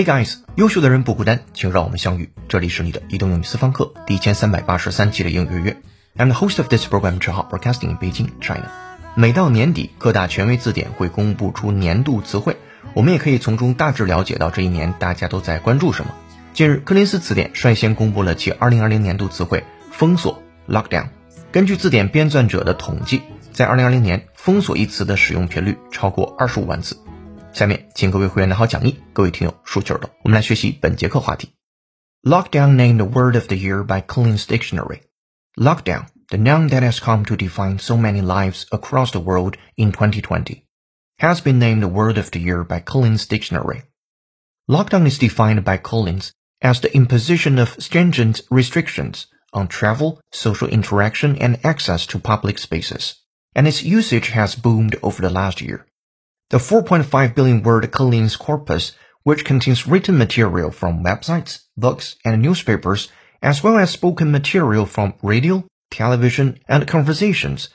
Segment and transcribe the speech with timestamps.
[0.00, 2.32] Hey guys，优秀的人不孤单，请让我们相遇。
[2.48, 5.76] 这里是你的移动英语私房课第一千三百八十三期的英语月。
[6.16, 8.64] I'm the host of this program，陈浩，broadcasting in Beijing, China。
[9.14, 12.56] 每到年底，各大权威字典会公布出年度词汇，
[12.94, 16.14] 我们也可以从中大致了解到这一年大家都在关注什么。
[16.54, 21.08] 近日，柯林斯词典率先公布了其2020年度词汇“封锁 ”（lockdown）。
[21.52, 23.20] 根据字典编纂者的统计，
[23.52, 26.96] 在2020年，“封锁”一词的使用频率超过25万次。
[27.53, 31.49] 下面，请各位会员拿好讲义，各位听友竖起耳朵，我们来学习本节课话题。
[32.23, 35.01] Lockdown named Word of the Year by Collins Dictionary.
[35.55, 39.91] Lockdown, the noun that has come to define so many lives across the world in
[39.91, 40.65] 2020,
[41.19, 43.83] has been named Word of the Year by Collins Dictionary.
[44.69, 51.37] Lockdown is defined by Collins as the imposition of stringent restrictions on travel, social interaction,
[51.37, 53.15] and access to public spaces,
[53.55, 55.85] and its usage has boomed over the last year.
[56.50, 63.08] The 4.5 billion word Collins corpus, which contains written material from websites, books, and newspapers,
[63.40, 67.68] as well as spoken material from radio, television, and conversations,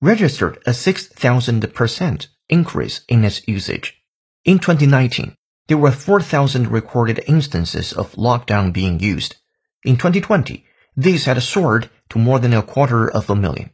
[0.00, 4.00] registered a 6,000% increase in its usage.
[4.46, 5.34] In 2019,
[5.68, 9.36] there were 4,000 recorded instances of lockdown being used.
[9.84, 10.64] In 2020,
[10.96, 13.70] these had soared to more than a quarter of a million.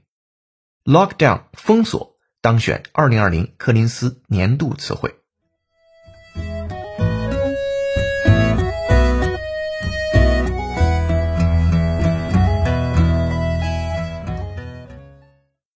[0.88, 5.16] Lockdown 封锁当选二零二零柯林斯年度词汇。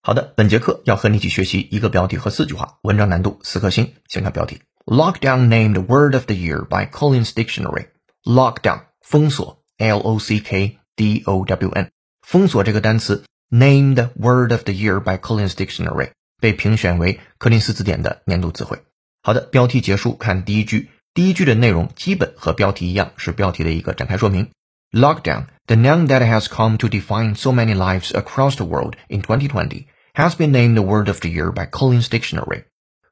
[0.05, 3.95] 好的，本节课要和你一起学习一个标题和四句话，文章难度四颗星。
[4.07, 7.89] 先看标题：Lockdown named Word of the Year by Collins Dictionary。
[8.23, 11.91] Lockdown 封锁，L O C K D O W N，
[12.21, 16.13] 封锁这个单词，named Word of the Year by Collins Dictionary。
[16.42, 18.84] 被评选为柯林斯字典的年度词汇。
[19.24, 20.90] 好的，标题结束，看第一句。
[21.14, 24.50] 第一句的内容基本和标题一样，是标题的一个展开说明。
[24.92, 29.88] Lockdown, the noun that has come to define so many lives across the world in 2020,
[30.14, 32.66] has been named the word of the year by Collins Dictionary。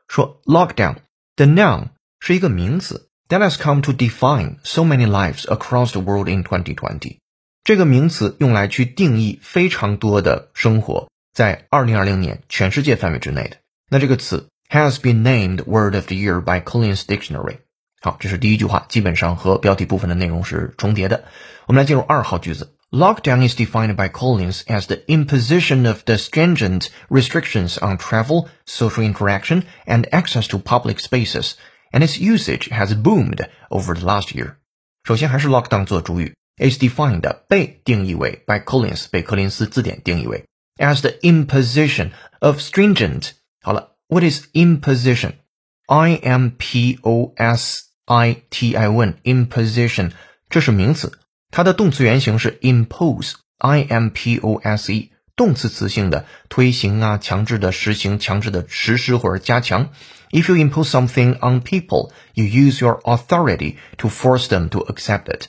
[0.08, 0.98] 说 lockdown,
[1.36, 1.88] the noun
[2.20, 7.18] 是一个名词，that has come to define so many lives across the world in 2020。
[7.64, 11.09] 这个名词用来去定义非常多的生活。
[11.34, 13.58] 在二零二零年全世界范围之内的，
[13.90, 17.58] 那这个词 has been named word of the year by Collins Dictionary。
[18.02, 21.26] 好，这是第一句话，基本上和标题部分的内容是重叠的。
[21.66, 22.72] 我们来进入二号句子。
[22.92, 29.64] Lockdown is defined by Collins as the imposition of the stringent restrictions on travel, social interaction,
[29.86, 31.56] and access to public spaces,
[31.92, 34.58] and its usage has boomed over the last year.
[35.03, 40.46] 首先还是 lockdown 做主语，is defined 被定义为 by Collins 被柯林斯字典定义为
[40.80, 43.31] as the imposition of stringent.
[43.62, 45.34] 好了，what is imposition?
[45.88, 50.12] I M P O S I T I O N imposition
[50.50, 51.20] 这是名词，
[51.52, 59.92] 它的动词原形是 impose I M P O S E 动词词性的推行啊，强制的实行，强制的实施或者加强。
[60.31, 65.48] If you impose something on people, you use your authority to force them to accept it.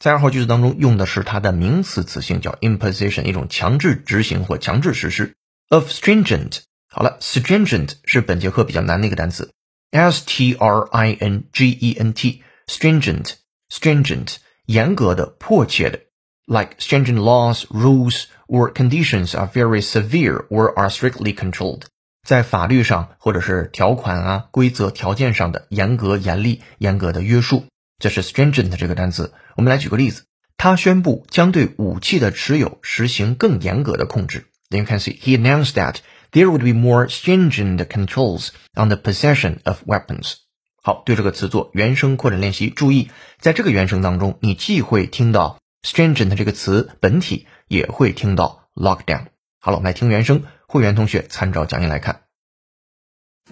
[0.00, 5.34] 在二号句子当中用的是它的名词词性，叫 imposition，一种强制执行或强制实施。
[5.68, 9.50] of stringent，好了，stringent 是本节课比较难的一个单词，
[9.90, 16.00] s t r i n g e n t，stringent，stringent，严格的、迫切的，
[16.46, 21.82] like stringent laws, rules or conditions are very severe or are strictly controlled，
[22.22, 27.66] 在法律上或者是条款啊、规则、条件上的严格、严厉、严格的约束。
[28.01, 29.31] 这是 stringent 这个单词。
[29.55, 30.23] 我们来举个例子，
[30.57, 34.47] 他宣布将对武器的持有实行更严格的控制。
[34.69, 35.97] Then you can see he announced that
[36.31, 40.33] there would be more stringent controls on the possession of weapons。
[40.81, 42.69] 好，对这个词做原声扩展练习。
[42.69, 49.27] 注意，在这个原声当中，你既会听到 stringent 这个词本体，也会听到 lockdown。
[49.59, 50.43] 好了，我们来听原声。
[50.65, 52.21] 会员同学参照讲义来看。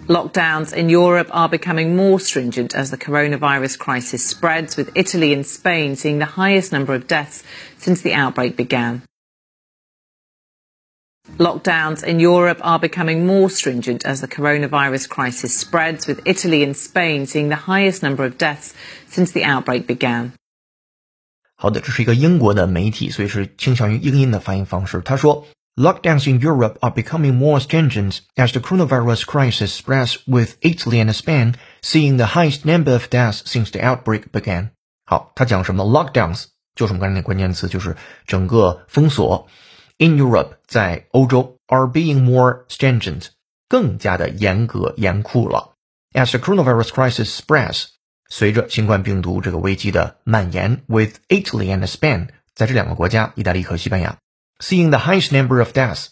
[0.09, 5.47] Lockdowns in Europe are becoming more stringent as the coronavirus crisis spreads, with Italy and
[5.47, 7.43] Spain seeing the highest number of deaths
[7.79, 9.03] since the outbreak began.
[11.39, 16.77] Lockdowns in Europe are becoming more stringent as the coronavirus crisis spreads, with Italy and
[16.77, 18.75] Spain seeing the highest number of deaths
[19.09, 20.33] since the outbreak began.
[21.57, 25.01] 好的，这是一个英国的媒体，所以是倾向于英音的发音方式。
[25.01, 25.47] 他说
[25.79, 31.13] Lockdowns in Europe are becoming more stringent as the coronavirus crisis spreads, with Italy and
[31.13, 34.71] Spain seeing the highest number of deaths since the outbreak began.
[35.05, 35.85] 好，他讲什么？
[35.85, 36.45] Lockdowns
[36.77, 37.97] 就是我们刚才那关键词，就是
[38.27, 39.49] 整个封锁。
[39.99, 43.27] In Europe，在欧洲，are being more stringent，
[43.69, 45.75] 更加的严格严酷了。
[46.13, 47.87] As the coronavirus crisis spreads，
[48.29, 54.17] 随着新冠病毒这个危机的蔓延，with Italy and Spain，在这两个国家，意大利和西班牙
[54.59, 56.09] ，seeing the highest number of deaths，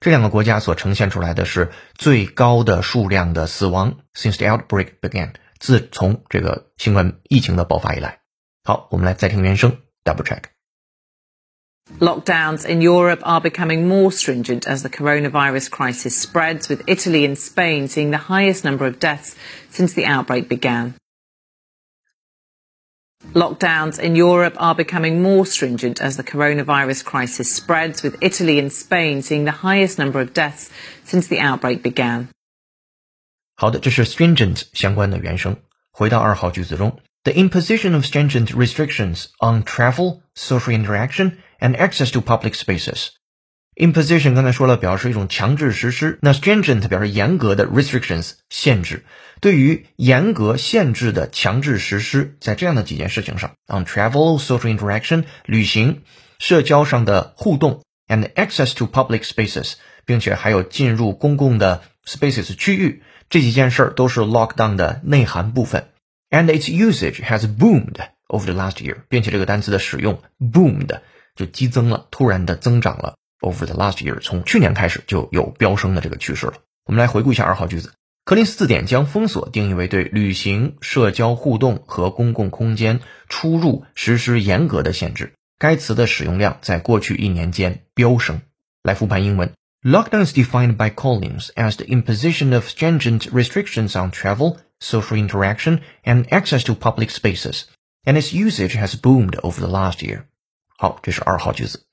[0.00, 8.20] 这两个国家所呈现出来的是最高的数量的死亡，since the outbreak began，自从这个新冠疫情的爆发以来。
[8.64, 17.36] 好，我们来再听原声，double check。Lockdowns in Europe are becoming more stringent as the coronavirus crisis spreads, with Italy and
[17.36, 19.34] Spain seeing the highest number of deaths
[19.70, 20.94] since the outbreak began.
[23.34, 28.70] Lockdowns in Europe are becoming more stringent as the coronavirus crisis spreads, with Italy and
[28.70, 30.70] Spain seeing the highest number of deaths
[31.04, 32.28] since the outbreak began.
[33.54, 35.56] 好的，这是 stringent 相关的原声。
[35.92, 43.10] 回到二号句子中，the imposition of stringent restrictions on travel, social interaction, and access to public spaces
[43.77, 46.17] Imposition 刚才说了，表示一种强制实施。
[46.23, 49.05] 那 stringent 表示严格的 restrictions 限制。
[49.39, 56.01] 对于严格限制的强制实施，在这样的几件事情上，on travel, social interaction 旅行、
[56.39, 59.73] 社交上的互动，and access to public spaces，
[60.05, 65.89] 并且还有进入公共的 spaces 区域，这几件事儿都是 lockdown 的内涵部分。
[66.31, 67.97] And its usage has boomed
[68.27, 70.99] over the last year，并且这个单词的使用 boomed
[71.35, 73.13] 就激增了，突然的增长了。
[73.39, 76.53] Over the last year，从去年开始就有飙升的这个趋势了。
[76.85, 77.93] 我们来回顾一下二号句子。
[78.25, 82.99] 柯林斯字典将封锁定义为对旅行、社交互动和公共空间
[83.29, 85.33] 出入实施严格的限制。
[85.59, 88.41] 该词的使用量在过去一年间飙升。
[88.83, 96.25] 来复盘英文：Lockdown is defined by Collins as the imposition of stringent restrictions on travel, social interaction, and
[96.25, 97.63] access to public spaces,
[98.03, 100.23] and its usage has boomed over the last year.
[100.77, 101.86] 好，这是二号句子。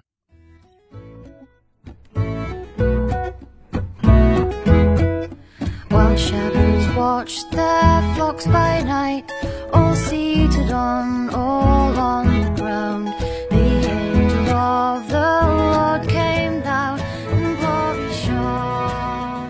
[7.24, 9.24] Watch the flocks by night,
[9.72, 13.08] all seated on, all on the ground.
[13.48, 17.00] The angel of the Lord came down,
[17.32, 19.48] and glory shone.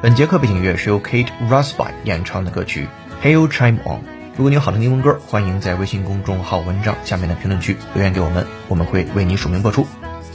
[0.00, 2.86] 本节课背景乐是由 Kate Rusby 演唱的歌曲
[3.26, 3.98] 《Hail Chime On》。
[4.36, 9.84] 如果你有好听的英文歌，欢迎在微信公众号文章下面的评论区留言给我们，我们会为你署名播出。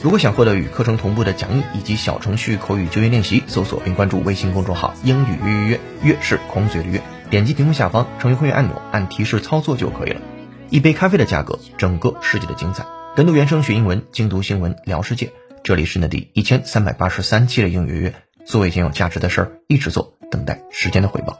[0.03, 7.01] 如果想获得与课程同步的讲义以及小程序口语就业练习，搜索并关注微信公众号“英语约约约”，约是空嘴的约。
[7.31, 10.21] 点击屏幕下方成为会员按钮，按提示操作就可以了。
[10.69, 12.85] 一杯咖啡的价格，整个世界的精彩。
[13.15, 15.33] 跟读原声学英文，精读新闻聊世界。
[15.63, 18.13] 这里是呢第一千三百八十三期的英语约约，
[18.45, 21.39] 做一件有价值的事儿，一直做，等待时间的回报。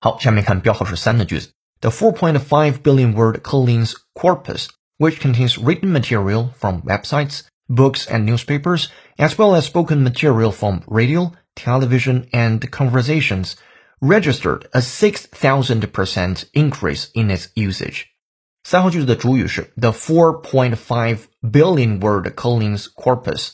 [0.00, 1.50] 好，下面看标号是三的句子。
[1.80, 4.68] The 4.5 billion word Collins corpus,
[4.98, 8.86] which contains written material from websites, books, and newspapers,
[9.16, 13.56] as well as spoken material from radio, television, and conversations,
[14.00, 18.04] registered a 6,000% increase in its usage.
[18.64, 23.50] 三号句子的主语是 the 4.5 billion word Collins corpus，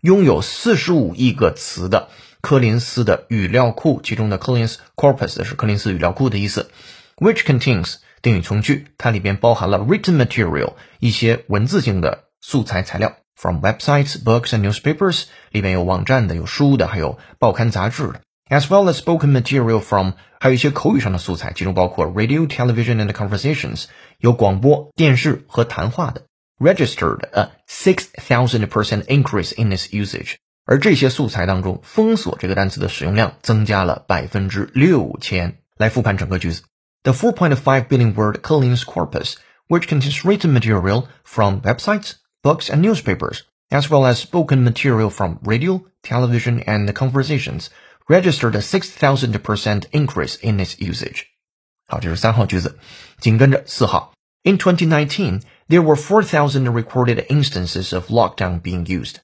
[0.00, 2.08] 拥有四十五亿个词的
[2.40, 6.70] 柯林斯的语料库，其中的 Collins corpus 是柯林斯语料库的意思。
[7.16, 20.12] Which contains 定语从句，它里边包含了 written material 一些文字性的素材材料，from websites, books and newspapers 里边有网站的，有书的，还有报刊杂志的，as well as spoken material from
[20.40, 23.84] 还有一些口语上的素材，其中包括 radio, television and conversations
[24.18, 26.22] 有广播电视和谈话的。
[26.58, 30.36] Registered a six thousand percent increase in its usage.
[30.68, 35.58] 而这些素材当中，封锁这个单词的使用量增加了百分之六千。
[35.76, 36.62] 来复盘整个句子：
[37.02, 39.34] The 4.5 billion word Collins corpus,
[39.68, 42.12] which contains written material from websites,
[42.42, 43.40] books, and newspapers,
[43.70, 47.68] as well as spoken material from radio, television, and conversations,
[48.08, 51.24] registered a 6,000% increase in its usage.
[51.86, 52.78] 好，这是三号句子，
[53.18, 54.12] 紧跟着四号。
[54.42, 59.16] In 2019, there were 4,000 recorded instances of lockdown being used.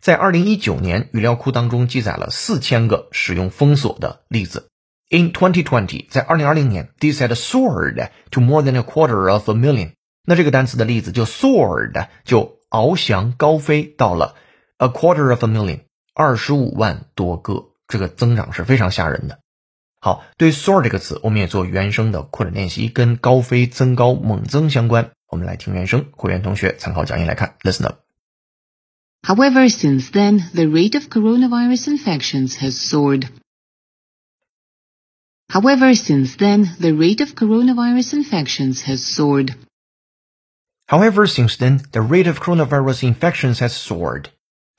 [0.00, 4.70] 在二零一九年，语料库当中记载了四千个使用封锁的例子。
[5.10, 9.92] In 2020，在二零二零年，this had soared to more than a quarter of a million。
[10.24, 14.36] 那这个单词的例子就 soared，就翱翔高飞到了
[14.78, 15.80] a quarter of a million，
[16.14, 19.40] 二十五万多个，这个增长是非常吓人的。
[20.00, 25.10] 好，对 soar 这个词，我们也做原声的扩展练习，跟高飞、增高、猛增相关。
[25.28, 28.09] 我们来听原声，会员同学参考讲义来看，listen up。
[29.23, 33.29] However, since then, the rate of coronavirus infections has soared.
[35.49, 39.55] However, since then, the rate of coronavirus infections has soared.
[40.87, 44.29] However, since then, the rate of coronavirus infections has soared.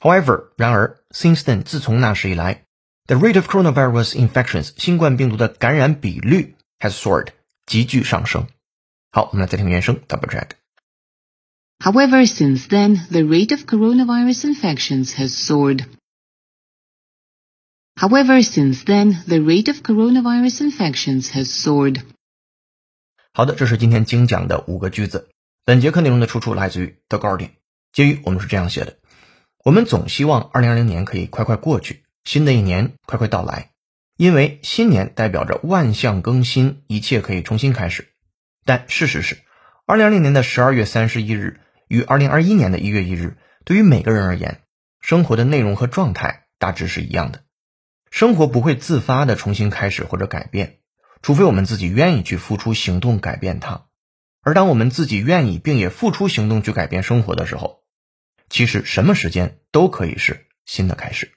[0.00, 2.62] However，然而，since then，自从那时以来，
[3.06, 7.28] the rate of coronavirus infections，新冠病毒的感染比率 has soared，
[7.66, 8.46] 急剧上升。
[9.10, 10.50] 好，我们来再听原声，double check。
[11.83, 15.85] However, since then, the rate of coronavirus infections has soared.
[17.95, 22.03] However, since then, the rate of coronavirus infections has soared.
[23.33, 25.29] 好的，这是今天精讲的五个句子。
[25.65, 27.49] 本节课内容的出处来自于 The Guardian。
[27.91, 28.99] 结语我们是这样写的：
[29.63, 33.71] 我们总希望2020年可以快快过去，新的一年快快到来，
[34.17, 38.07] 因为新年代表着万象更新，一切可以重新开始。
[38.65, 39.39] 但事实是
[39.87, 41.59] ，2020年的12月31日
[41.91, 44.61] 于2021年的1月1日，对于每个人而言，
[45.01, 47.43] 生活的内容和状态大致是一样的。
[48.09, 50.77] 生活不会自发的重新开始或者改变，
[51.21, 53.87] 除非我们自己愿意去付出行动改变它。
[54.41, 57.83] 而当我们自己愿意并也付出行动去改变生活的时候，
[58.49, 61.33] 其实什么时间都可以是新的开始。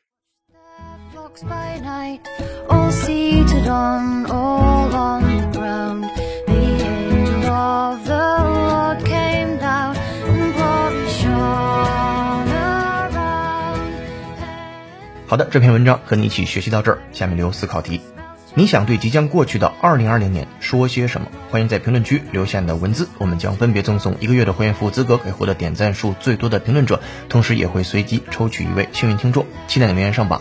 [15.35, 18.01] 好的，这篇文章和你一起学习到这儿，下面留思考题：
[18.55, 21.27] 你想对即将过去的二零二零年说些什么？
[21.51, 30.41] 欢迎在评论区留下你的文字，我们将分别赠送一个月的会员服务资格给获得点赞数最多的评论者，同时也会随机抽取一位幸运听众，期待你留言上榜。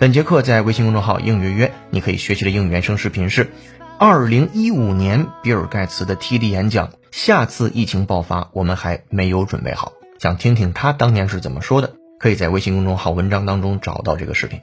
[0.00, 3.52] 本节课在微信公众号“应约约”，你可以学习的英语原声视频是
[3.96, 6.90] 二零一五年比尔盖茨的 TED 演讲。
[7.12, 11.92] 下次疫情爆发，我们还没有准备好，想听听他当年是怎么说的。
[12.22, 14.60] 可以在微信公众号文章当中找到这个视频，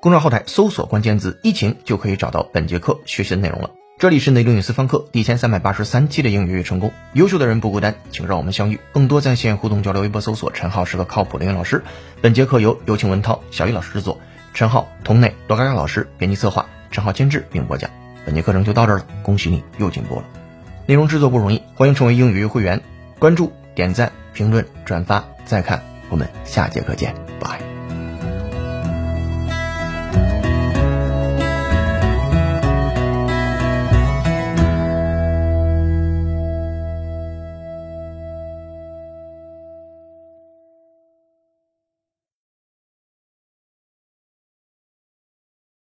[0.00, 3.70] 公众号后台搜索关键字“疫情”就可以找到本节课学习的内容了。
[3.98, 8.78] 这里是内英语私房课第一千三百八十三期的英语与成功，优秀的人不孤单，请让我们相遇。
[8.92, 11.82] 更多在线互动交流，微博搜索“陈浩是个靠谱的英语老师”。
[12.22, 14.20] 本节课由有请文涛、小易老师制作，
[14.54, 17.90] 陈浩、童磊、罗嘎嘎老师编辑策划，陈浩监制并播讲。
[18.24, 20.24] 本节课程就到这儿了，恭喜你又进步了。
[20.86, 22.80] 内容制作不容易，欢迎成为英语会员，
[23.18, 25.82] 关注、点赞、评论、转发、再看。
[26.12, 27.14] 我们下节课见，